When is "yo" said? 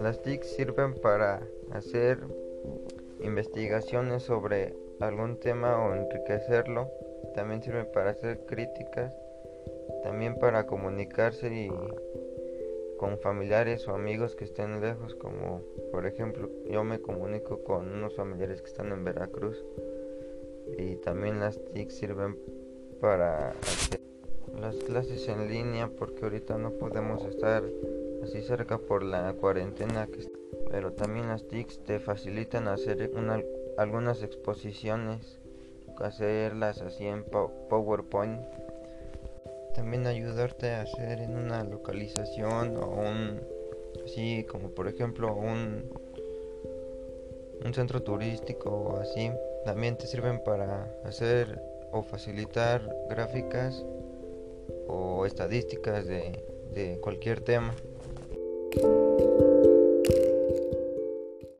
16.70-16.84